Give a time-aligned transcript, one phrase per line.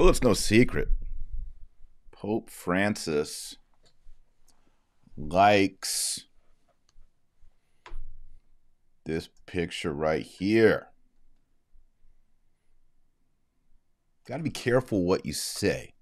[0.00, 0.88] Well, it's no secret.
[2.10, 3.58] Pope Francis
[5.14, 6.24] likes
[9.04, 10.86] this picture right here.
[14.26, 15.92] Got to be careful what you say.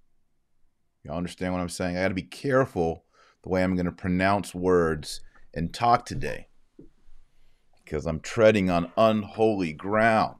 [1.03, 1.97] Y'all understand what I'm saying?
[1.97, 3.03] I got to be careful
[3.43, 5.19] the way I'm going to pronounce words
[5.53, 6.47] and talk today
[7.83, 10.37] because I'm treading on unholy ground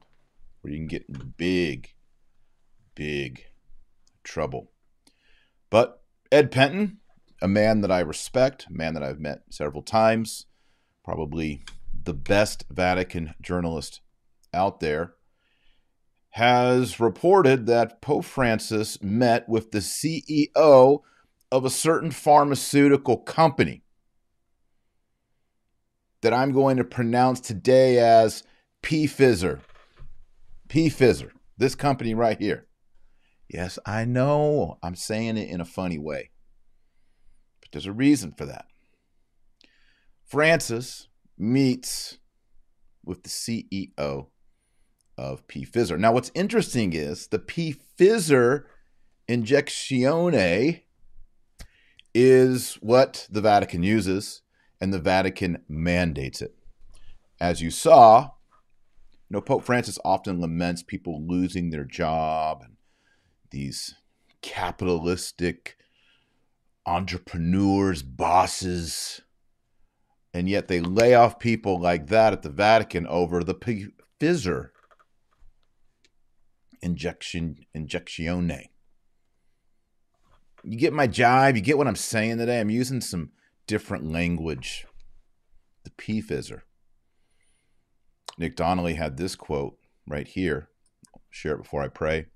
[0.62, 1.90] where you can get big,
[2.94, 3.44] big
[4.22, 4.72] trouble.
[5.70, 6.02] But
[6.32, 6.96] Ed Pentin,
[7.42, 10.46] a man that I respect, a man that I've met several times,
[11.04, 11.62] probably
[12.04, 14.00] the best Vatican journalist
[14.52, 15.14] out there,
[16.30, 21.00] has reported that Pope Francis met with the CEO
[21.52, 23.82] of a certain pharmaceutical company
[26.22, 28.42] that I'm going to pronounce today as
[28.82, 29.60] P Pfizer.
[30.68, 32.66] P Fizzer, this company right here.
[33.52, 36.30] Yes, I know I'm saying it in a funny way,
[37.60, 38.66] but there's a reason for that.
[40.24, 42.18] Francis meets
[43.04, 44.28] with the CEO
[45.18, 45.98] of Pfizer.
[45.98, 48.66] Now, what's interesting is the Pfizer
[49.28, 50.82] injectione
[52.14, 54.42] is what the Vatican uses,
[54.80, 56.54] and the Vatican mandates it.
[57.40, 58.30] As you saw,
[59.28, 62.76] you know, Pope Francis often laments people losing their job and
[63.50, 63.94] these
[64.42, 65.76] capitalistic
[66.86, 69.20] entrepreneurs, bosses,
[70.32, 74.70] and yet they lay off people like that at the Vatican over the Pfizer
[76.82, 78.66] injection injectione.
[80.62, 81.56] You get my jibe.
[81.56, 82.60] you get what I'm saying today.
[82.60, 83.30] I'm using some
[83.66, 84.86] different language.
[85.84, 86.62] The P Fizzer.
[88.38, 90.68] Nick Donnelly had this quote right here.
[91.14, 92.26] I'll share it before I pray.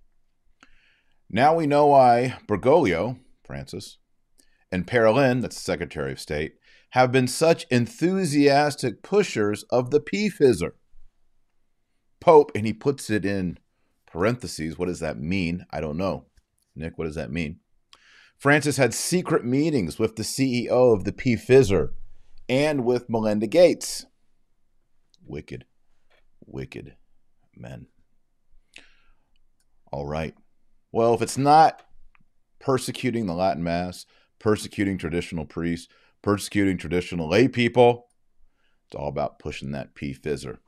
[1.30, 3.98] Now we know why Bergoglio, Francis,
[4.70, 6.54] and Parolin, that's the Secretary of State,
[6.90, 10.30] have been such enthusiastic pushers of the P.
[10.30, 10.72] Pfizer.
[12.20, 13.58] Pope, and he puts it in
[14.06, 14.78] parentheses.
[14.78, 15.66] What does that mean?
[15.70, 16.26] I don't know.
[16.76, 17.60] Nick, what does that mean?
[18.38, 21.34] Francis had secret meetings with the CEO of the P.
[21.34, 21.90] Pfizer
[22.48, 24.06] and with Melinda Gates.
[25.26, 25.64] Wicked
[26.46, 26.94] wicked
[27.56, 27.86] men.
[29.92, 30.34] All right.
[30.94, 31.82] Well, if it's not
[32.60, 34.06] persecuting the Latin Mass,
[34.38, 35.88] persecuting traditional priests,
[36.22, 38.06] persecuting traditional lay people,
[38.86, 40.58] it's all about pushing that P fizzer.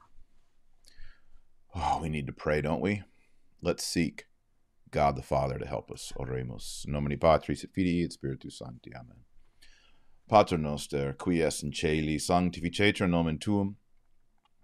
[1.77, 3.05] Oh, we need to pray, don't we?
[3.63, 4.25] Let's seek
[4.91, 6.13] God the Father to help us.
[6.19, 6.89] Oremus.
[6.89, 8.91] Nomini Patris et Filii et Spiritus Sancti.
[8.97, 9.21] Amen.
[10.29, 13.77] Pater noster, qui es in celi, sanctificetur nomen tuum,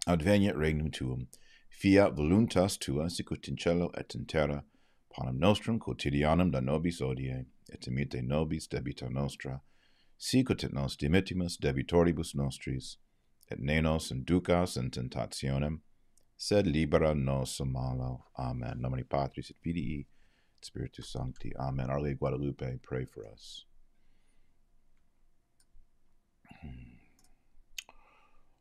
[0.08, 1.28] adveniat regnum tuum,
[1.70, 4.64] fiat voluntas tua sicut in cielo et in terra,
[5.12, 9.60] panem nostrum quotidianum da nobis odie, et imite nobis debita nostra,
[10.18, 12.96] sicut et nos dimittimus debitoribus nostris,
[13.50, 15.80] et ne nos inducas in tentationem,
[16.36, 18.24] sed libera nos malo.
[18.38, 18.80] Amen.
[18.80, 20.06] Nomini Patris et Filii
[20.58, 21.52] et Spiritus Sancti.
[21.56, 21.90] Amen.
[21.90, 23.64] Our Lady Guadalupe, pray for us.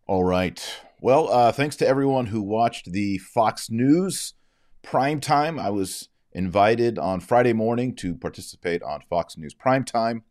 [0.07, 0.61] All right.
[1.00, 4.34] Well, uh, thanks to everyone who watched the Fox News
[4.81, 5.57] prime time.
[5.57, 10.24] I was invited on Friday morning to participate on Fox News prime time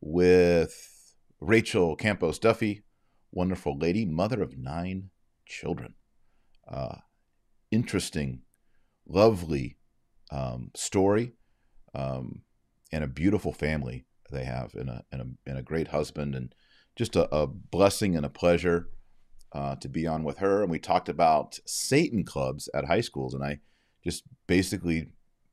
[0.00, 2.82] with Rachel Campos Duffy,
[3.32, 5.10] wonderful lady, mother of nine
[5.46, 5.94] children.
[6.68, 6.96] Uh,
[7.70, 8.42] interesting,
[9.06, 9.78] lovely
[10.30, 11.32] um, story,
[11.94, 12.42] um,
[12.92, 16.54] and a beautiful family they have, and a, and a, and a great husband, and
[16.96, 18.88] just a, a blessing and a pleasure
[19.52, 23.34] uh, to be on with her, and we talked about Satan clubs at high schools,
[23.34, 23.60] and I
[24.04, 25.08] just basically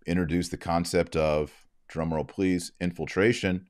[0.09, 1.53] introduced the concept of
[1.89, 3.67] drumroll please infiltration,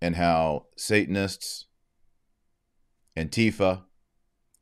[0.00, 1.66] and how Satanists,
[3.16, 3.82] Antifa,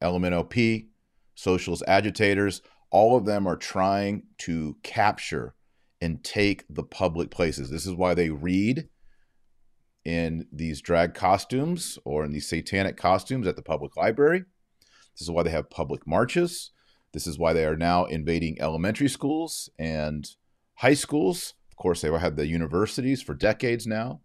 [0.03, 0.88] LMNOP,
[1.34, 5.55] socialist agitators, all of them are trying to capture
[6.00, 7.70] and take the public places.
[7.70, 8.88] This is why they read
[10.05, 14.44] in these drag costumes or in these satanic costumes at the public library.
[15.14, 16.70] This is why they have public marches.
[17.12, 20.29] This is why they are now invading elementary schools and
[20.76, 21.55] high schools.
[21.71, 24.21] Of course, they've had the universities for decades now,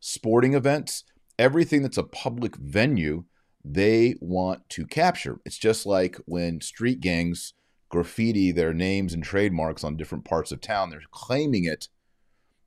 [0.00, 1.04] sporting events,
[1.38, 3.24] everything that's a public venue,
[3.64, 5.40] they want to capture.
[5.44, 7.54] It's just like when street gangs
[7.88, 11.88] graffiti their names and trademarks on different parts of town, they're claiming it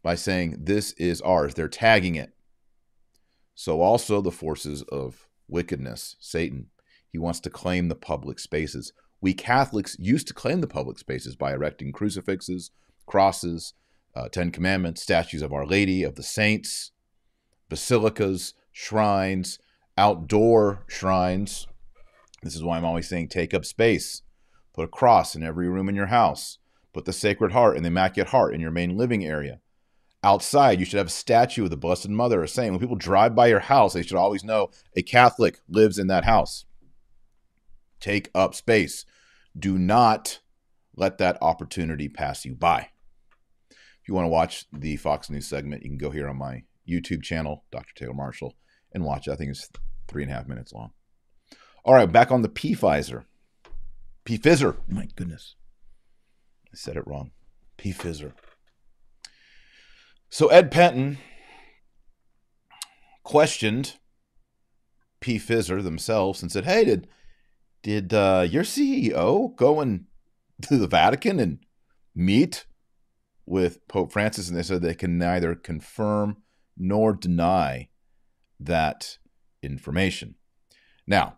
[0.01, 1.53] by saying, This is ours.
[1.53, 2.33] They're tagging it.
[3.53, 6.67] So, also the forces of wickedness, Satan,
[7.11, 8.93] he wants to claim the public spaces.
[9.19, 12.71] We Catholics used to claim the public spaces by erecting crucifixes,
[13.07, 13.73] crosses,
[14.15, 16.91] uh, Ten Commandments, statues of Our Lady, of the saints,
[17.69, 19.57] basilicas, shrines,
[19.97, 21.65] outdoor shrines.
[22.43, 24.21] This is why I'm always saying take up space.
[24.73, 26.59] Put a cross in every room in your house.
[26.93, 29.59] Put the Sacred Heart and the Immaculate Heart in your main living area.
[30.23, 32.71] Outside, you should have a statue of the Blessed Mother, a saint.
[32.71, 36.25] When people drive by your house, they should always know a Catholic lives in that
[36.25, 36.65] house.
[37.99, 39.05] Take up space.
[39.57, 40.39] Do not
[40.95, 42.89] let that opportunity pass you by.
[44.07, 46.63] If you want to watch the Fox News segment, you can go here on my
[46.87, 47.93] YouTube channel, Dr.
[47.93, 48.55] Taylor Marshall,
[48.93, 49.31] and watch it.
[49.31, 49.69] I think it's
[50.07, 50.91] three and a half minutes long.
[51.83, 53.25] All right, back on the P Pfizer.
[54.23, 54.77] P Fizzer.
[54.87, 55.55] My goodness.
[56.67, 57.31] I said it wrong.
[57.75, 58.31] P Fizzer.
[60.29, 61.17] So Ed Pentin
[63.23, 63.97] questioned
[65.19, 67.09] P Fizzer themselves and said, Hey, did
[67.83, 70.05] did uh, your CEO go and
[70.61, 71.59] to the Vatican and
[72.15, 72.66] meet
[73.47, 74.47] with Pope Francis?
[74.47, 76.37] And they said they can neither confirm
[76.77, 77.89] nor deny
[78.59, 79.17] that
[79.63, 80.35] information.
[81.07, 81.37] Now,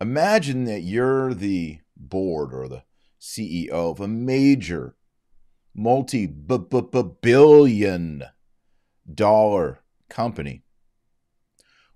[0.00, 2.82] imagine that you're the board or the
[3.20, 4.96] CEO of a major
[5.74, 8.24] multi billion
[9.12, 10.62] dollar company.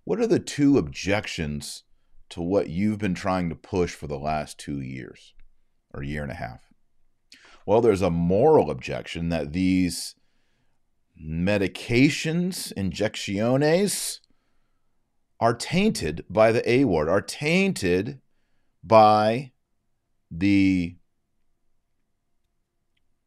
[0.05, 1.83] What are the two objections
[2.29, 5.35] to what you've been trying to push for the last two years
[5.93, 6.66] or year and a half?
[7.67, 10.15] Well, there's a moral objection that these
[11.21, 14.21] medications, injecciones,
[15.41, 18.21] are tainted by the A word, are tainted
[18.85, 19.51] by
[20.31, 20.97] the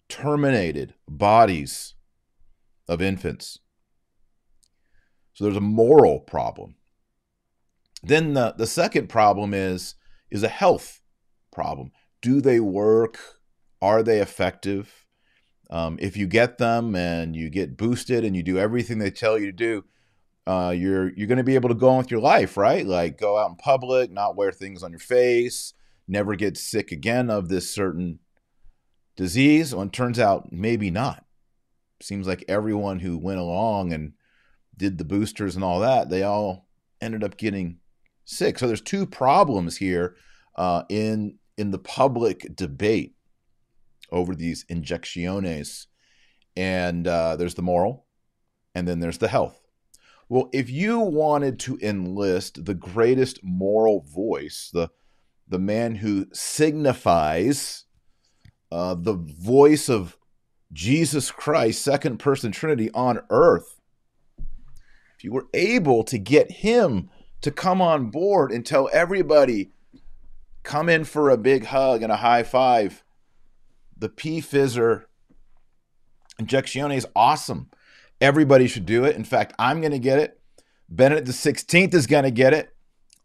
[0.07, 1.95] terminated bodies
[2.87, 3.59] of infants.
[5.33, 6.75] So there's a moral problem.
[8.01, 9.95] Then the, the second problem is
[10.31, 11.01] is a health
[11.51, 11.91] problem.
[12.21, 13.38] Do they work?
[13.81, 15.05] Are they effective?
[15.69, 19.37] Um, if you get them and you get boosted and you do everything they tell
[19.37, 19.85] you to do,
[20.47, 22.85] uh, you're you're going to be able to go on with your life, right?
[22.85, 25.73] Like go out in public, not wear things on your face,
[26.07, 28.19] never get sick again of this certain
[29.15, 29.75] disease.
[29.75, 31.23] Well, it turns out maybe not.
[32.01, 34.13] Seems like everyone who went along and
[34.75, 36.67] did the boosters and all that, they all
[36.99, 37.77] ended up getting
[38.25, 38.57] sick.
[38.57, 40.15] So there's two problems here
[40.55, 43.15] uh, in in the public debate
[44.11, 45.87] over these injecciones,
[46.55, 48.05] and uh, there's the moral,
[48.75, 49.61] and then there's the health.
[50.27, 54.91] Well, if you wanted to enlist the greatest moral voice, the
[55.47, 57.85] the man who signifies
[58.71, 60.15] uh, the voice of
[60.71, 63.81] Jesus Christ, second person Trinity on earth,
[65.17, 67.09] if you were able to get him
[67.41, 69.71] to come on board and tell everybody,
[70.63, 73.03] come in for a big hug and a high five,
[73.99, 75.03] the P Fizzer
[76.39, 77.69] injection is awesome.
[78.21, 79.15] Everybody should do it.
[79.15, 80.39] In fact, I'm going to get it.
[80.89, 82.73] Benedict the 16th is going to get it.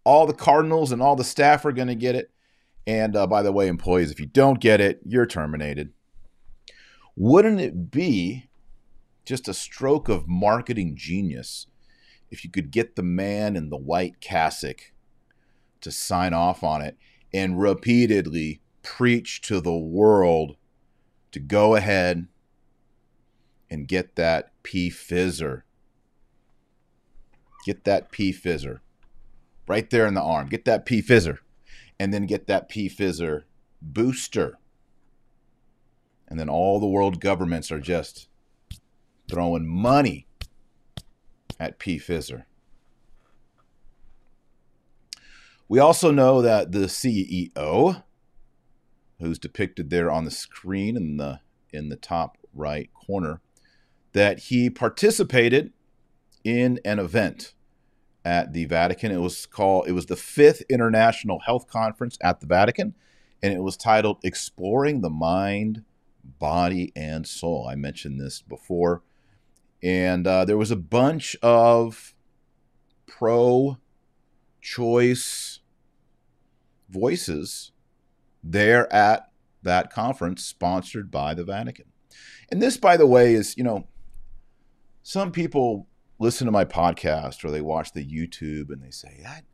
[0.04, 2.30] All the Cardinals and all the staff are going to get it.
[2.86, 5.92] And uh, by the way, employees, if you don't get it, you're terminated.
[7.16, 8.48] Wouldn't it be
[9.24, 11.66] just a stroke of marketing genius
[12.30, 14.92] if you could get the man in the white cassock
[15.80, 16.98] to sign off on it
[17.32, 20.56] and repeatedly preach to the world
[21.34, 22.28] to go ahead
[23.68, 25.62] and get that P Fizzer.
[27.66, 28.78] Get that P Fizzer
[29.66, 30.48] right there in the arm.
[30.48, 31.38] Get that P Fizzer
[31.98, 33.42] and then get that P Fizzer
[33.82, 34.60] booster.
[36.28, 38.28] And then all the world governments are just
[39.28, 40.28] throwing money
[41.58, 42.44] at P Fizzer.
[45.66, 48.03] We also know that the CEO,
[49.20, 51.40] who's depicted there on the screen in the
[51.72, 53.40] in the top right corner,
[54.12, 55.72] that he participated
[56.44, 57.54] in an event
[58.24, 59.10] at the Vatican.
[59.12, 62.94] It was called it was the fifth International Health Conference at the Vatican,
[63.42, 65.84] and it was titled "Exploring the Mind,
[66.38, 69.02] Body, and Soul." I mentioned this before,
[69.82, 72.14] and uh, there was a bunch of
[73.06, 73.78] pro-choice
[76.88, 77.72] voices
[78.44, 79.30] there at
[79.62, 81.86] that conference, sponsored by the Vatican.
[82.50, 83.88] And this, by the way, is you know,
[85.02, 89.44] some people listen to my podcast or they watch the YouTube and they say, that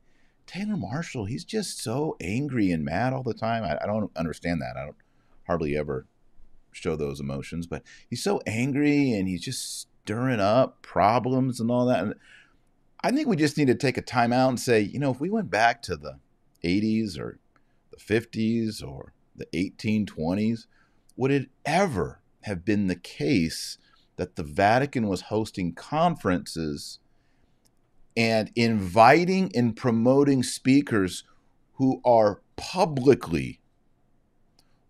[0.46, 3.62] Taylor Marshall, he's just so angry and mad all the time.
[3.62, 4.76] I, I don't understand that.
[4.76, 4.96] I don't
[5.46, 6.06] hardly ever
[6.72, 11.86] show those emotions, but he's so angry and he's just stirring up problems and all
[11.86, 12.02] that.
[12.02, 12.14] And
[13.02, 15.20] I think we just need to take a time out and say, you know, if
[15.20, 16.18] we went back to the
[16.64, 17.38] 80s or
[18.00, 20.66] 50s or the 1820s,
[21.16, 23.78] would it ever have been the case
[24.16, 26.98] that the Vatican was hosting conferences
[28.16, 31.24] and inviting and promoting speakers
[31.74, 33.60] who are publicly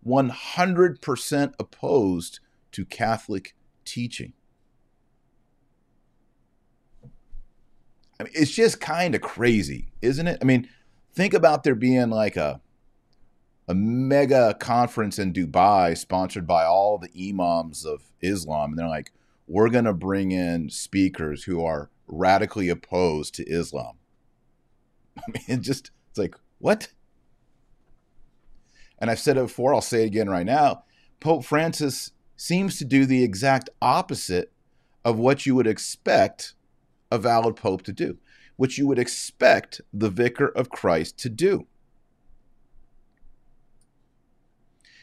[0.05, 2.39] 100% opposed
[2.71, 4.33] to Catholic teaching.
[8.19, 10.39] I mean, it's just kind of crazy, isn't it?
[10.41, 10.67] I mean,
[11.13, 12.61] think about there being like a
[13.71, 19.13] a mega conference in Dubai sponsored by all the imams of Islam and they're like
[19.47, 23.95] we're going to bring in speakers who are radically opposed to Islam.
[25.17, 26.89] I mean, it just it's like, what?
[28.99, 30.83] And I've said it before, I'll say it again right now.
[31.21, 34.51] Pope Francis seems to do the exact opposite
[35.05, 36.55] of what you would expect
[37.09, 38.17] a valid pope to do,
[38.57, 41.67] which you would expect the vicar of Christ to do.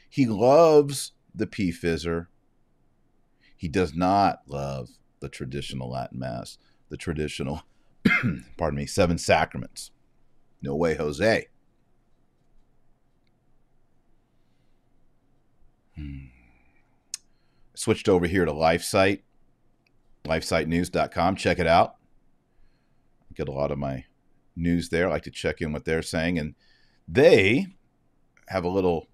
[0.09, 2.27] He loves the PFizzer.
[3.57, 4.89] He does not love
[5.21, 7.63] the traditional Latin Mass, the traditional,
[8.57, 9.91] pardon me, seven sacraments.
[10.63, 11.47] No way, Jose.
[15.95, 16.27] Hmm.
[17.75, 19.23] Switched over here to LifeSite,
[20.25, 21.37] lifesitenews.com.
[21.37, 21.97] Check it out.
[23.35, 24.05] get a lot of my
[24.57, 25.09] news there.
[25.09, 26.39] I like to check in what they're saying.
[26.39, 26.55] And
[27.07, 27.67] they
[28.49, 29.09] have a little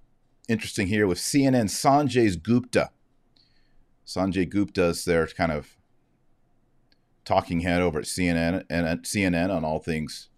[0.48, 2.90] interesting here with CNN Sanjay Gupta.
[4.06, 5.76] Sanjay Gupta is their kind of
[7.24, 10.28] talking head over at CNN and at CNN on all things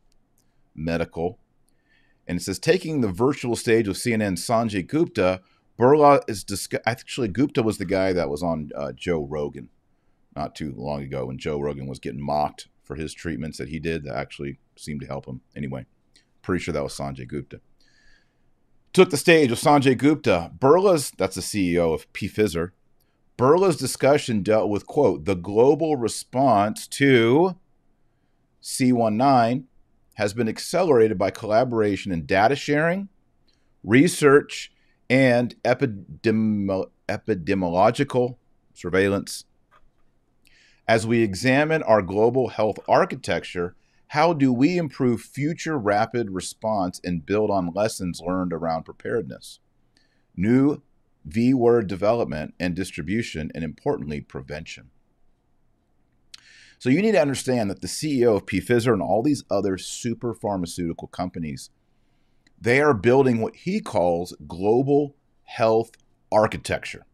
[0.74, 1.38] medical.
[2.28, 5.40] And it says taking the virtual stage with CNN Sanjay Gupta,
[5.78, 9.68] Bourla is discuss- actually Gupta was the guy that was on uh, Joe Rogan
[10.34, 13.78] not too long ago when Joe Rogan was getting mocked for his treatments that he
[13.78, 15.40] did that actually seemed to help him.
[15.56, 15.86] Anyway,
[16.42, 17.60] pretty sure that was Sanjay Gupta
[18.96, 20.50] took the stage with Sanjay Gupta.
[20.58, 22.70] Bourla's, that's the CEO of PFizzer.
[23.36, 27.56] Bourla's discussion dealt with, quote, the global response to
[28.62, 29.64] C19
[30.14, 33.10] has been accelerated by collaboration in data sharing,
[33.84, 34.72] research,
[35.10, 38.36] and epidemi- epidemiological
[38.72, 39.44] surveillance.
[40.88, 43.76] As we examine our global health architecture,
[44.08, 49.58] how do we improve future rapid response and build on lessons learned around preparedness?
[50.36, 50.82] New
[51.24, 54.90] V word development and distribution, and importantly, prevention.
[56.78, 60.34] So you need to understand that the CEO of Pfizer and all these other super
[60.34, 61.70] pharmaceutical companies,
[62.60, 65.92] they are building what he calls global health
[66.30, 67.06] architecture.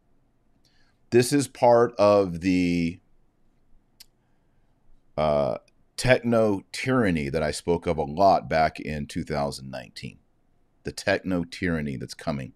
[1.10, 2.98] This is part of the
[5.16, 5.58] uh,
[6.02, 10.18] techno tyranny that I spoke of a lot back in 2019.
[10.82, 12.54] The techno tyranny that's coming.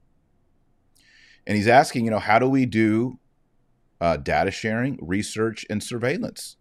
[1.46, 3.20] And he's asking, you know, how do we do
[4.00, 6.56] uh, data sharing, research, and surveillance?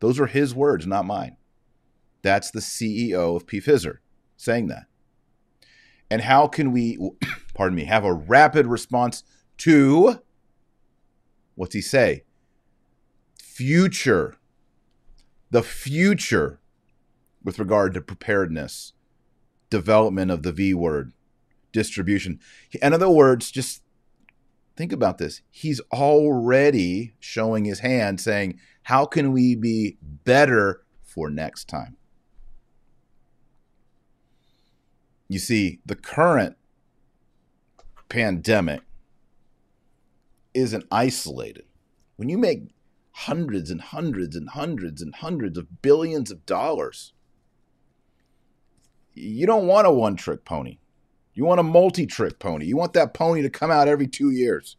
[0.00, 1.36] Those are his words, not mine.
[2.22, 3.98] That's the CEO of Pfizer
[4.38, 4.84] saying that.
[6.10, 6.96] And how can we,
[7.54, 9.24] pardon me, have a rapid response
[9.58, 10.22] to,
[11.54, 12.24] what's he say?
[13.38, 14.38] Future
[15.54, 16.58] the future
[17.44, 18.92] with regard to preparedness,
[19.70, 21.12] development of the V word,
[21.70, 22.40] distribution.
[22.82, 23.84] In other words, just
[24.74, 25.42] think about this.
[25.52, 31.98] He's already showing his hand saying, How can we be better for next time?
[35.28, 36.56] You see, the current
[38.08, 38.80] pandemic
[40.52, 41.66] isn't isolated.
[42.16, 42.73] When you make
[43.16, 47.12] hundreds and hundreds and hundreds and hundreds of billions of dollars.
[49.14, 50.78] You don't want a one trick pony.
[51.32, 52.66] You want a multi trick pony.
[52.66, 54.76] You want that pony to come out every two years.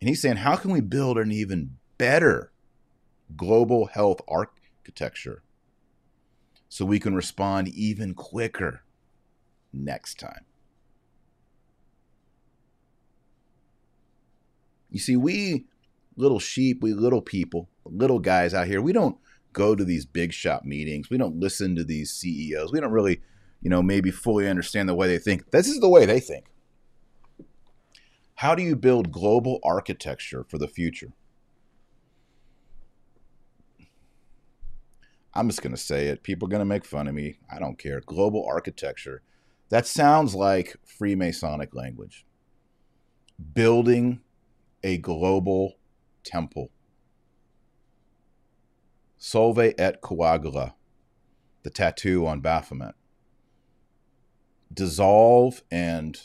[0.00, 2.50] And he's saying, how can we build an even better
[3.36, 5.42] global health architecture
[6.70, 8.84] so we can respond even quicker
[9.70, 10.46] next time?
[14.90, 15.66] You see, we
[16.16, 19.16] little sheep, we little people, little guys out here, we don't
[19.52, 21.10] go to these big shop meetings.
[21.10, 22.72] We don't listen to these CEOs.
[22.72, 23.20] We don't really,
[23.60, 25.50] you know, maybe fully understand the way they think.
[25.50, 26.46] This is the way they think.
[28.36, 31.12] How do you build global architecture for the future?
[35.34, 36.22] I'm just going to say it.
[36.22, 37.38] People are going to make fun of me.
[37.50, 38.00] I don't care.
[38.00, 39.22] Global architecture.
[39.70, 42.26] That sounds like Freemasonic language.
[43.54, 44.20] Building
[44.82, 45.76] a global
[46.24, 46.70] temple.
[49.18, 50.74] Solve et coagula,
[51.62, 52.94] the tattoo on Baphomet.
[54.72, 56.20] Dissolve and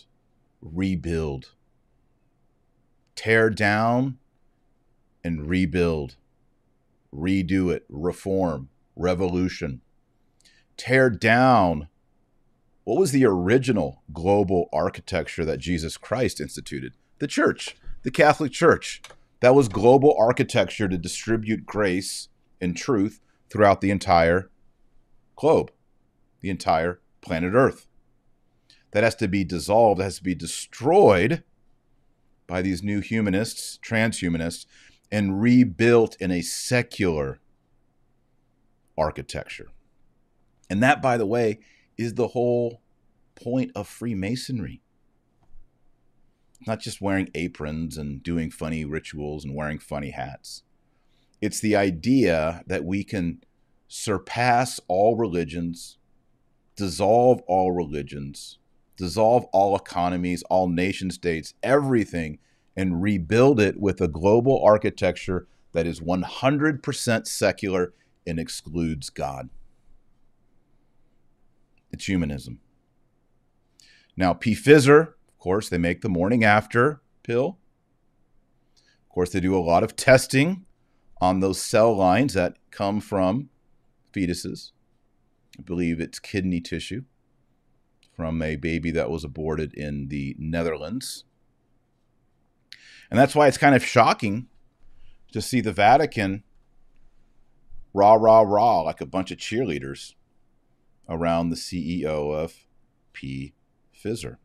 [0.62, 1.52] rebuild.
[3.16, 4.18] tear down
[5.24, 6.16] and rebuild,
[7.14, 9.82] redo it, reform, revolution.
[10.78, 11.90] Tear down
[12.84, 16.94] what was the original global architecture that Jesus Christ instituted?
[17.20, 19.02] The church, the Catholic Church.
[19.40, 22.30] That was global architecture to distribute grace
[22.60, 24.50] and truth throughout the entire
[25.36, 25.72] globe,
[26.42, 27.88] the entire planet Earth.
[28.92, 31.44] That has to be dissolved, has to be destroyed
[32.48, 34.66] by these new humanists, transhumanists,
[35.12, 37.40] and rebuilt in a secular
[38.98, 39.68] architecture.
[40.70, 41.60] And that, by the way,
[41.98, 42.82] is the whole
[43.36, 44.82] point of Freemasonry.
[46.66, 50.64] Not just wearing aprons and doing funny rituals and wearing funny hats.
[51.42, 53.44] It's the idea that we can
[53.88, 55.98] surpass all religions,
[56.76, 58.58] dissolve all religions,
[58.98, 62.40] dissolve all economies, all nation states, everything,
[62.76, 67.94] and rebuild it with a global architecture that is 100% secular
[68.26, 69.50] and excludes God.
[71.92, 72.60] It's humanism.
[74.16, 74.54] Now, P.
[74.54, 77.60] Pfizer, of course, they make the morning after pill.
[79.04, 80.66] Of course, they do a lot of testing
[81.22, 83.50] on those cell lines that come from
[84.12, 84.72] fetuses.
[85.60, 87.04] I believe it's kidney tissue
[88.16, 91.24] from a baby that was aborted in the Netherlands.
[93.12, 94.48] And that's why it's kind of shocking
[95.34, 96.44] to see the Vatican
[97.94, 100.16] rah, rah, rah, like a bunch of cheerleaders
[101.08, 102.66] around the CEO of
[103.14, 103.54] P.
[103.96, 104.38] Pfizer.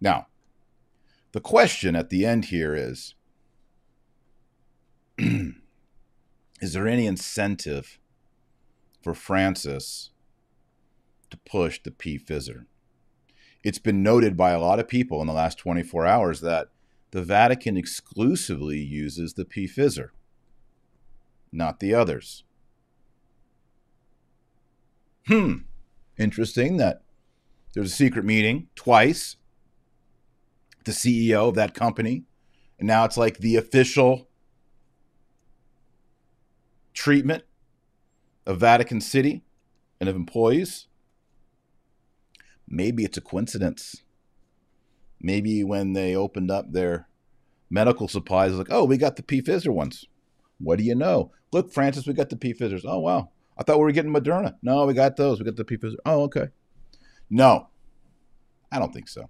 [0.00, 0.26] Now,
[1.32, 3.14] the question at the end here is
[5.18, 7.98] Is there any incentive
[9.02, 10.10] for Francis
[11.30, 12.18] to push the P.
[12.18, 12.66] Pfizer?
[13.62, 16.68] It's been noted by a lot of people in the last 24 hours that
[17.10, 19.66] the Vatican exclusively uses the P.
[19.66, 20.10] Pfizer,
[21.52, 22.44] not the others.
[25.26, 25.58] Hmm,
[26.18, 27.02] interesting that
[27.74, 29.36] there's a secret meeting twice.
[30.88, 32.24] The CEO of that company,
[32.78, 34.30] and now it's like the official
[36.94, 37.44] treatment
[38.46, 39.44] of Vatican City
[40.00, 40.86] and of employees.
[42.66, 44.02] Maybe it's a coincidence.
[45.20, 47.06] Maybe when they opened up their
[47.68, 49.42] medical supplies, like, oh, we got the P.
[49.42, 50.06] Pfizer ones.
[50.56, 51.32] What do you know?
[51.52, 52.54] Look, Francis, we got the P.
[52.54, 52.86] Pfizers.
[52.86, 53.28] Oh, wow.
[53.58, 54.54] I thought we were getting Moderna.
[54.62, 55.38] No, we got those.
[55.38, 55.76] We got the P.
[55.76, 55.96] Pfizer.
[56.06, 56.48] Oh, okay.
[57.28, 57.68] No,
[58.72, 59.28] I don't think so.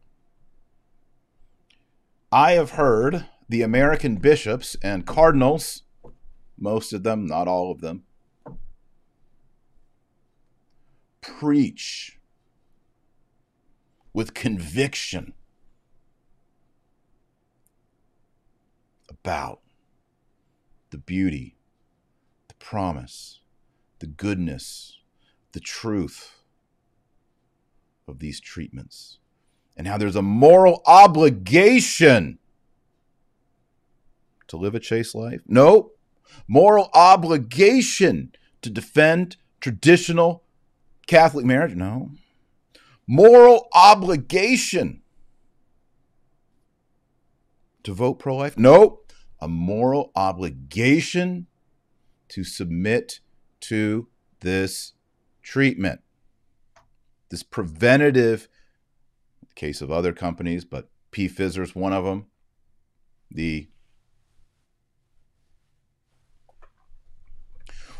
[2.30, 5.82] I have heard the American bishops and cardinals
[6.58, 8.02] most of them, not all of them.
[11.20, 12.18] Preach
[14.12, 15.34] with conviction
[19.08, 19.60] about
[20.90, 21.56] the beauty,
[22.48, 23.40] the promise,
[24.00, 24.98] the goodness,
[25.52, 26.40] the truth
[28.06, 29.18] of these treatments,
[29.78, 32.38] and how there's a moral obligation
[34.48, 35.40] to live a chaste life.
[35.46, 35.92] No,
[36.48, 40.42] moral obligation to defend traditional
[41.06, 41.74] Catholic marriage?
[41.74, 42.10] No.
[43.06, 45.02] Moral obligation
[47.82, 48.58] to vote pro life?
[48.58, 49.00] No.
[49.40, 51.46] A moral obligation
[52.28, 53.20] to submit
[53.60, 54.08] to
[54.40, 54.92] this
[55.42, 56.00] treatment.
[57.30, 58.48] This preventative,
[59.58, 61.28] case of other companies, but P.
[61.28, 62.26] Pfizer is one of them.
[63.30, 63.68] The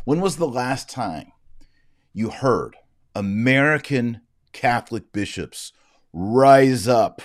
[0.05, 1.33] When was the last time
[2.13, 2.77] you heard
[3.13, 4.21] American
[4.53, 5.73] Catholic bishops
[6.13, 7.21] rise up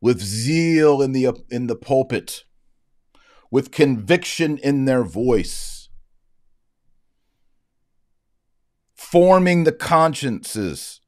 [0.00, 2.44] with zeal in the in the pulpit,
[3.50, 5.88] with conviction in their voice,
[8.94, 11.00] forming the consciences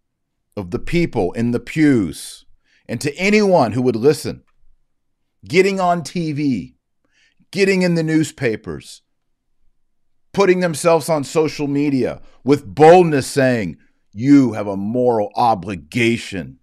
[0.56, 2.43] of the people in the pews
[2.86, 4.42] and to anyone who would listen,
[5.46, 6.74] getting on TV,
[7.50, 9.02] getting in the newspapers,
[10.32, 13.78] putting themselves on social media with boldness saying,
[14.12, 16.58] You have a moral obligation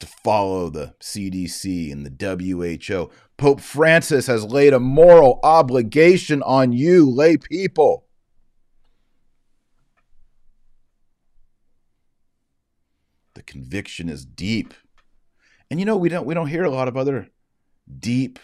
[0.00, 3.10] to follow the CDC and the WHO.
[3.36, 8.07] Pope Francis has laid a moral obligation on you, lay people.
[13.48, 14.74] Conviction is deep.
[15.70, 17.28] And you know, we don't we don't hear a lot of other
[17.98, 18.38] deep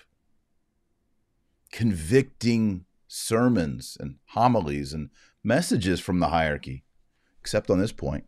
[1.71, 5.11] convicting sermons and homilies and
[5.45, 6.85] messages from the hierarchy.
[7.40, 8.25] except on this point.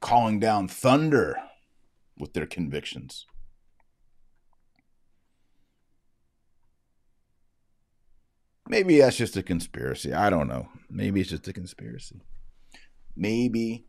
[0.00, 1.36] Calling down thunder
[2.18, 3.26] with their convictions.
[8.68, 10.12] Maybe that's just a conspiracy.
[10.12, 10.68] I don't know.
[10.88, 12.22] Maybe it's just a conspiracy.
[13.16, 13.86] Maybe.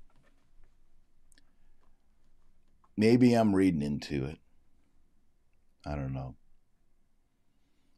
[2.98, 4.38] Maybe I'm reading into it.
[5.86, 6.36] I don't know.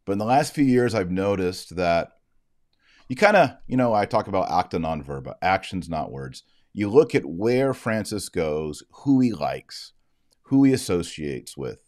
[0.06, 2.14] But in the last few years, I've noticed that
[3.08, 6.44] you kind of, you know, I talk about acta non verba, actions, not words.
[6.74, 9.94] You look at where Francis goes, who he likes,
[10.44, 11.80] who he associates with.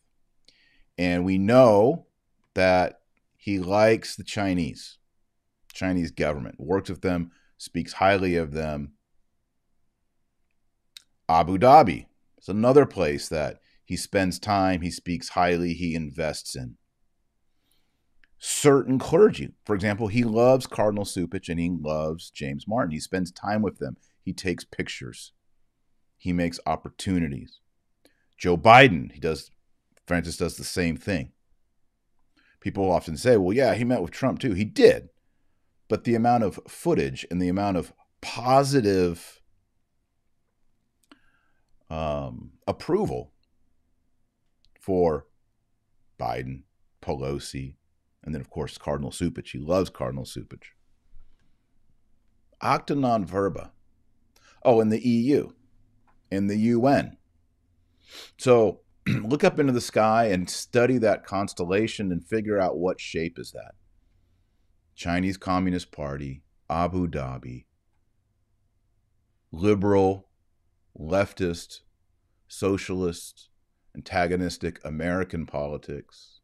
[0.98, 2.06] And we know
[2.54, 3.02] that
[3.36, 4.98] he likes the Chinese,
[5.74, 8.94] Chinese government, works with them, speaks highly of them.
[11.28, 12.06] Abu Dhabi
[12.38, 16.78] is another place that he spends time, he speaks highly, he invests in
[18.38, 19.54] certain clergy.
[19.66, 22.92] For example, he loves Cardinal Cupich and he loves James Martin.
[22.92, 23.98] He spends time with them.
[24.22, 25.32] He takes pictures.
[26.18, 27.60] He makes opportunities.
[28.38, 29.50] Joe Biden, he does
[30.06, 31.32] Francis does the same thing.
[32.60, 34.54] People often say, well, yeah, he met with Trump too.
[34.54, 35.10] He did.
[35.88, 39.42] But the amount of footage and the amount of positive
[41.90, 43.32] um, approval
[44.80, 45.28] for
[46.20, 46.64] Biden,
[47.02, 47.76] Pelosi,
[48.24, 49.52] and then, of course, Cardinal Cupich.
[49.52, 50.74] He loves Cardinal Cupich.
[52.62, 53.72] Acta non verba.
[54.64, 55.50] Oh, in the EU,
[56.32, 57.18] in the UN.
[58.38, 63.38] So look up into the sky and study that constellation and figure out what shape
[63.38, 63.76] is that.
[64.96, 67.66] Chinese Communist Party, Abu Dhabi,
[69.52, 70.25] liberal,
[71.00, 71.82] leftist,
[72.48, 73.50] socialist,
[73.96, 76.36] antagonistic American politics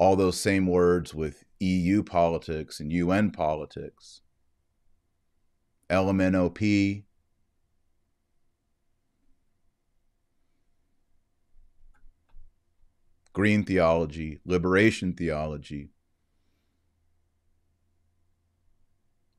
[0.00, 4.22] all those same words with EU politics and UN politics.
[5.90, 7.04] LMNOP.
[13.34, 15.90] Green theology, liberation theology,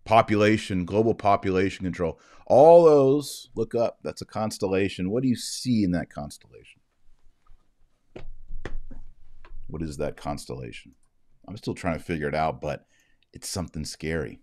[0.06, 2.20] population, global population control.
[2.48, 5.10] All those, look up, that's a constellation.
[5.10, 6.82] What do you see in that constellation?
[9.68, 10.96] What is that constellation?
[11.48, 12.86] I'm still trying to figure it out, but
[13.34, 14.42] it's something scary.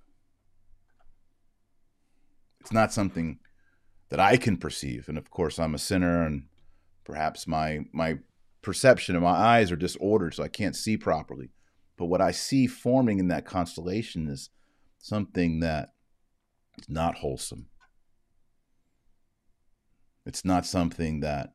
[2.60, 3.38] It's not something
[4.08, 5.08] that I can perceive.
[5.08, 6.44] And of course, I'm a sinner, and
[7.04, 8.18] perhaps my my
[8.62, 11.50] perception and my eyes are disordered, so I can't see properly.
[11.96, 14.50] But what I see forming in that constellation is
[15.08, 15.94] something that
[16.78, 17.66] is not wholesome.
[20.26, 21.54] It's not something that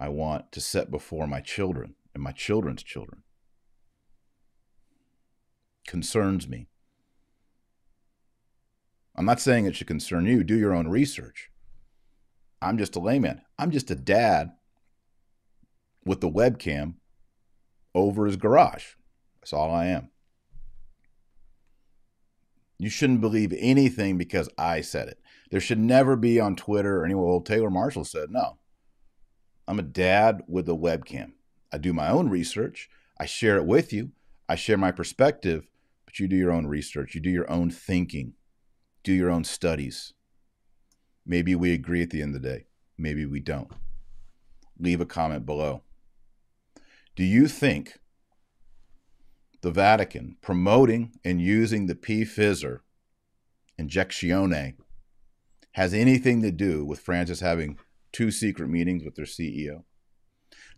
[0.00, 3.22] I want to set before my children and my children's children
[5.86, 6.68] concerns me.
[9.16, 10.42] I'm not saying it should concern you.
[10.42, 11.50] Do your own research.
[12.62, 13.42] I'm just a layman.
[13.58, 14.52] I'm just a dad
[16.04, 16.94] with the webcam
[17.94, 18.94] over his garage.
[19.40, 20.10] That's all I am.
[22.80, 25.18] You shouldn't believe anything because I said it.
[25.50, 27.26] There should never be on Twitter or anywhere.
[27.26, 28.56] Well, Taylor Marshall said, no.
[29.68, 31.32] I'm a dad with a webcam.
[31.70, 32.88] I do my own research.
[33.18, 34.12] I share it with you.
[34.48, 35.68] I share my perspective,
[36.06, 37.14] but you do your own research.
[37.14, 38.32] You do your own thinking.
[39.04, 40.14] Do your own studies.
[41.26, 42.64] Maybe we agree at the end of the day.
[42.96, 43.70] Maybe we don't.
[44.78, 45.82] Leave a comment below.
[47.14, 47.98] Do you think
[49.62, 52.22] the Vatican promoting and using the P.
[52.22, 52.80] Fizzer
[53.80, 54.74] injectione
[55.72, 57.78] has anything to do with Francis having
[58.12, 59.84] two secret meetings with their CEO?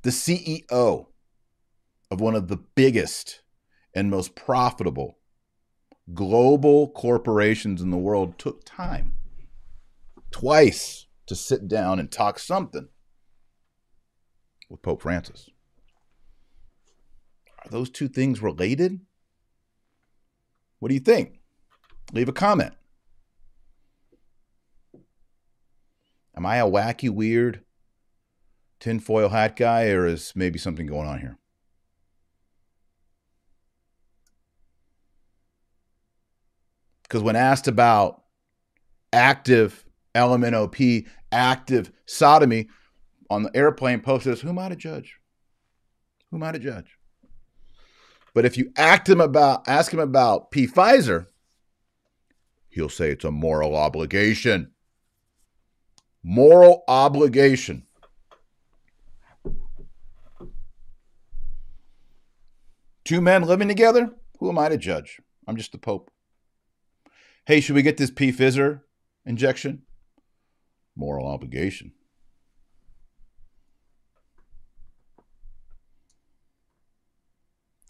[0.03, 1.07] The CEO
[2.11, 3.43] of one of the biggest
[3.95, 5.19] and most profitable
[6.13, 9.15] global corporations in the world took time
[10.31, 12.89] twice to sit down and talk something
[14.69, 15.49] with Pope Francis.
[17.65, 19.01] Are those two things related?
[20.79, 21.41] What do you think?
[22.13, 22.75] Leave a comment.
[26.37, 27.63] Am I a wacky, weird,
[28.81, 31.39] tinfoil hat guy, or is maybe something going on here?
[37.03, 38.23] Because when asked about
[39.13, 42.69] active LMNOP, active sodomy
[43.29, 45.21] on the airplane, says, Who am I to judge?
[46.31, 46.97] Who am I to judge?
[48.35, 51.27] But if you ask him about ask him about P Pfizer,
[52.69, 54.73] he'll say it's a moral obligation.
[56.23, 57.85] Moral obligation.
[63.05, 64.15] Two men living together?
[64.39, 65.21] Who am I to judge?
[65.47, 66.11] I'm just the Pope.
[67.47, 68.83] Hey, should we get this P Fizzer
[69.27, 69.83] injection?
[70.95, 71.93] Moral obligation.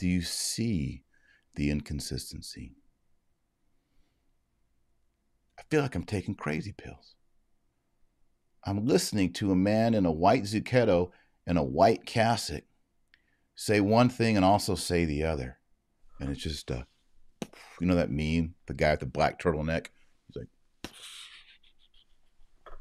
[0.03, 1.05] Do you see
[1.55, 2.75] the inconsistency?
[5.57, 7.15] I feel like I'm taking crazy pills.
[8.67, 11.13] I'm listening to a man in a white zucchetto
[11.47, 12.65] and a white cassock
[13.55, 15.59] say one thing and also say the other.
[16.19, 16.83] And it's just, uh,
[17.81, 19.87] you know, that meme, the guy with the black turtleneck?
[20.27, 20.93] He's like,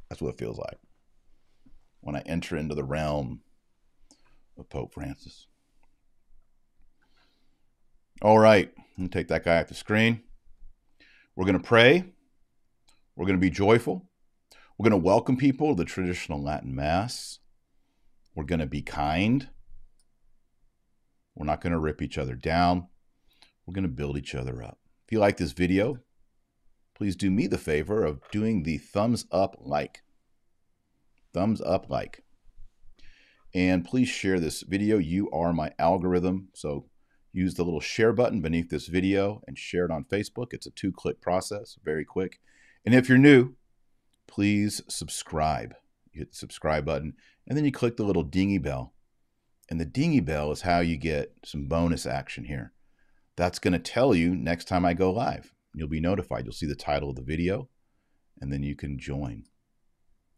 [0.09, 0.79] that's what it feels like
[1.99, 3.41] when I enter into the realm
[4.57, 5.45] of Pope Francis.
[8.23, 10.21] All right, I'm take that guy off the screen.
[11.35, 12.03] We're going to pray.
[13.15, 14.11] We're going to be joyful.
[14.77, 17.39] We're going to welcome people to the traditional Latin Mass.
[18.35, 19.49] We're going to be kind.
[21.33, 22.89] We're not going to rip each other down.
[23.65, 24.77] We're going to build each other up.
[25.07, 25.97] If you like this video,
[26.93, 30.03] please do me the favor of doing the thumbs up like.
[31.33, 32.23] Thumbs up like.
[33.55, 34.99] And please share this video.
[34.99, 36.49] You are my algorithm.
[36.53, 36.85] So
[37.33, 40.47] use the little share button beneath this video and share it on Facebook.
[40.51, 42.39] It's a two click process, very quick.
[42.85, 43.53] And if you're new,
[44.27, 45.75] please subscribe.
[46.11, 47.13] You hit the subscribe button
[47.47, 48.93] and then you click the little dingy bell.
[49.69, 52.73] And the dingy bell is how you get some bonus action here.
[53.37, 55.53] That's going to tell you next time I go live.
[55.73, 56.43] You'll be notified.
[56.45, 57.69] You'll see the title of the video
[58.41, 59.45] and then you can join.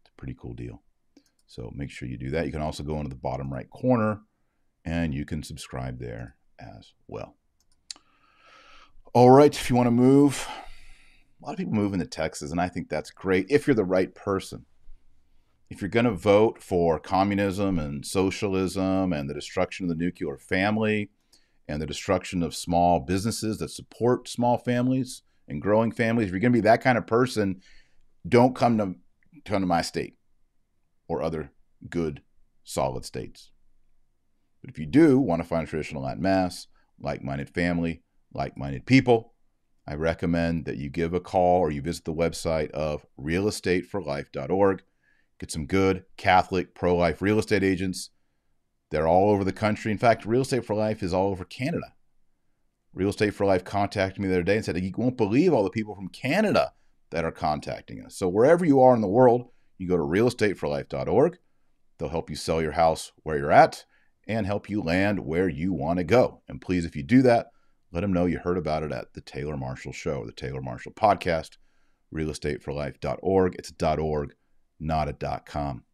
[0.02, 0.82] It's a pretty cool deal.
[1.46, 2.46] So make sure you do that.
[2.46, 4.20] You can also go into the bottom right corner
[4.84, 7.36] and you can subscribe there as well.
[9.12, 10.48] All right, if you want to move,
[11.40, 13.84] a lot of people move into Texas, and I think that's great if you're the
[13.84, 14.64] right person.
[15.70, 20.36] If you're going to vote for communism and socialism and the destruction of the nuclear
[20.36, 21.10] family
[21.66, 26.40] and the destruction of small businesses that support small families and growing families, if you're
[26.40, 27.60] going to be that kind of person,
[28.28, 28.94] don't come to
[29.44, 30.16] come to my state
[31.08, 31.50] or other
[31.88, 32.22] good,
[32.62, 33.50] solid states.
[34.64, 38.56] But if you do want to find a traditional Latin Mass, like minded family, like
[38.56, 39.34] minded people,
[39.86, 44.82] I recommend that you give a call or you visit the website of realestateforlife.org.
[45.38, 48.08] Get some good Catholic pro life real estate agents.
[48.90, 49.92] They're all over the country.
[49.92, 51.92] In fact, Real Estate for Life is all over Canada.
[52.94, 55.64] Real Estate for Life contacted me the other day and said, You won't believe all
[55.64, 56.72] the people from Canada
[57.10, 58.16] that are contacting us.
[58.16, 61.36] So, wherever you are in the world, you go to realestateforlife.org.
[61.98, 63.84] They'll help you sell your house where you're at
[64.26, 66.42] and help you land where you want to go.
[66.48, 67.48] And please, if you do that,
[67.92, 70.92] let them know you heard about it at the Taylor Marshall Show, the Taylor Marshall
[70.92, 71.58] Podcast,
[72.12, 73.54] realestateforlife.org.
[73.56, 74.34] It's .org,
[74.80, 75.84] not a .com.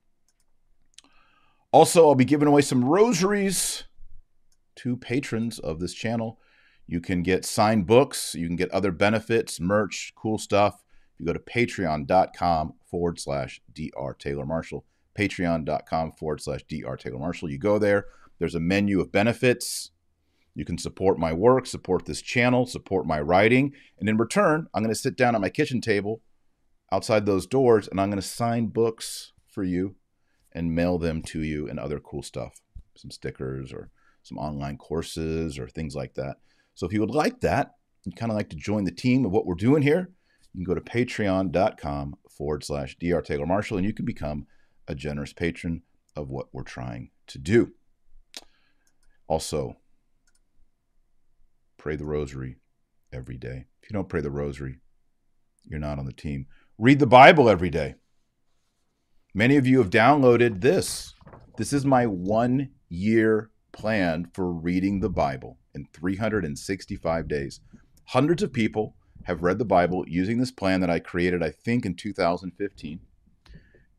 [1.72, 3.84] Also, I'll be giving away some rosaries
[4.76, 6.40] to patrons of this channel.
[6.86, 10.82] You can get signed books, you can get other benefits, merch, cool stuff.
[11.14, 14.16] If you go to patreon.com forward slash Dr.
[14.18, 14.84] Taylor Marshall,
[15.16, 16.96] patreon.com forward slash Dr.
[16.96, 17.50] Taylor Marshall.
[17.50, 18.06] You go there,
[18.40, 19.90] there's a menu of benefits.
[20.54, 23.72] You can support my work, support this channel, support my writing.
[24.00, 26.22] And in return, I'm going to sit down at my kitchen table
[26.90, 29.94] outside those doors and I'm going to sign books for you
[30.52, 32.60] and mail them to you and other cool stuff,
[32.96, 33.90] some stickers or
[34.22, 36.38] some online courses or things like that.
[36.74, 37.74] So if you would like that,
[38.04, 40.10] you kind of like to join the team of what we're doing here,
[40.52, 43.22] you can go to patreon.com forward slash Dr.
[43.22, 44.46] Taylor Marshall and you can become
[44.88, 45.82] a generous patron
[46.16, 47.74] of what we're trying to do.
[49.30, 49.76] Also,
[51.76, 52.56] pray the rosary
[53.12, 53.66] every day.
[53.80, 54.80] If you don't pray the rosary,
[55.68, 56.46] you're not on the team.
[56.78, 57.94] Read the Bible every day.
[59.32, 61.14] Many of you have downloaded this.
[61.56, 67.60] This is my one year plan for reading the Bible in 365 days.
[68.06, 71.86] Hundreds of people have read the Bible using this plan that I created, I think,
[71.86, 72.98] in 2015.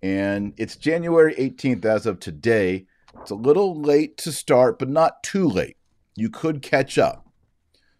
[0.04, 2.86] And it's January 18th as of today.
[3.20, 5.78] It's a little late to start, but not too late.
[6.16, 7.28] You could catch up.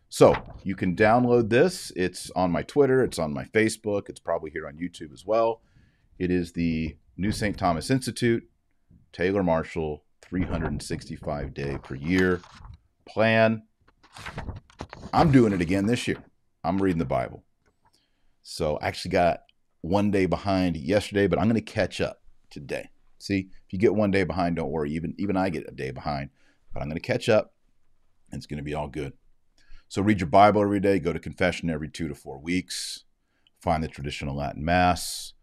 [0.10, 1.92] So you can download this.
[1.96, 5.62] It's on my Twitter, it's on my Facebook, it's probably here on YouTube as well.
[6.20, 7.58] It is the New St.
[7.58, 8.44] Thomas Institute,
[9.14, 12.42] Taylor Marshall, 365 day per year
[13.08, 13.64] plan.
[15.14, 16.24] I'm doing it again this year.
[16.64, 17.44] I'm reading the Bible.
[18.44, 19.42] So I actually got
[19.82, 22.90] one day behind yesterday, but I'm going to catch up today.
[23.22, 24.92] See, if you get one day behind, don't worry.
[24.92, 26.30] Even even I get a day behind,
[26.74, 27.54] but I'm going to catch up,
[28.32, 29.14] and it's going to be all good.
[29.88, 31.00] So read your Bible every day.
[31.00, 33.04] Go to confession every two to four weeks.
[33.62, 35.34] Find the traditional Latin Mass.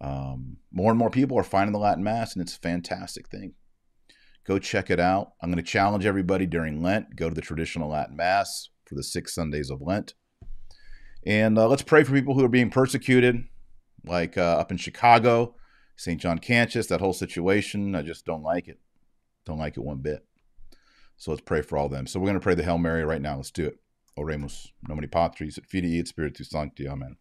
[0.00, 3.54] Um, more and more people are finding the Latin Mass, and it's a fantastic thing.
[4.46, 5.32] Go check it out.
[5.40, 7.14] I'm going to challenge everybody during Lent.
[7.14, 10.14] Go to the traditional Latin Mass for the six Sundays of Lent.
[11.26, 13.44] And uh, let's pray for people who are being persecuted,
[14.04, 15.54] like uh, up in Chicago,
[16.00, 16.18] St.
[16.18, 17.94] John Cantius, that whole situation.
[17.94, 18.78] I just don't like it.
[19.44, 20.24] Don't like it one bit.
[21.18, 22.06] So let's pray for all them.
[22.06, 23.36] So we're going to pray the Hail Mary right now.
[23.36, 23.78] Let's do it.
[24.18, 26.88] Oremus, nomini Patris, et Filii, et Spiritus Sancti.
[26.88, 27.18] Amen.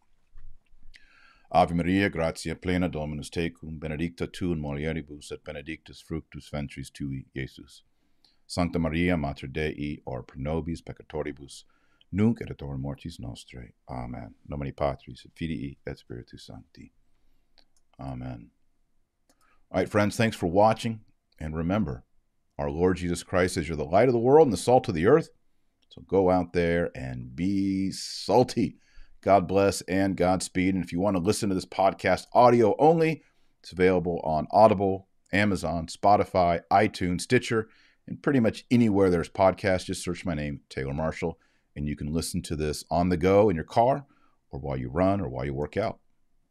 [1.52, 7.26] Ave Maria, gratia plena Dominus tecum, benedicta tu in mulieribus, et benedictus fructus ventris tui,
[7.36, 7.84] Jesus.
[8.48, 11.66] Sancta Maria, Mater Dei, or pro nobis peccatoribus,
[12.14, 13.74] nunc et et mortis nostrae.
[13.90, 14.36] Amen.
[14.48, 16.94] Nomini Patris, et Filii, et Spiritus Sancti.
[18.00, 18.52] Amen.
[19.72, 21.02] All right, friends, thanks for watching.
[21.40, 22.04] And remember,
[22.58, 24.96] our Lord Jesus Christ says you're the light of the world and the salt of
[24.96, 25.30] the earth.
[25.90, 28.78] So go out there and be salty.
[29.22, 30.74] God bless and Godspeed.
[30.74, 33.22] And if you want to listen to this podcast audio only,
[33.62, 37.70] it's available on Audible, Amazon, Spotify, iTunes, Stitcher,
[38.08, 39.86] and pretty much anywhere there's podcasts.
[39.86, 41.38] Just search my name, Taylor Marshall,
[41.76, 44.08] and you can listen to this on the go in your car
[44.50, 46.00] or while you run or while you work out.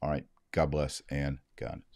[0.01, 0.25] All right.
[0.53, 1.88] God bless and Godspeed.